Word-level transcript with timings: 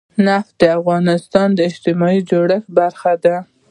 نفت 0.27 0.53
د 0.61 0.63
افغانستان 0.79 1.47
د 1.55 1.59
اجتماعي 1.69 2.19
جوړښت 2.29 2.67
برخه 2.79 3.13
ده. 3.23 3.35